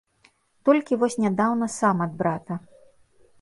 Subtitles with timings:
[0.69, 2.59] Толькі вось нядаўна сам ад брата.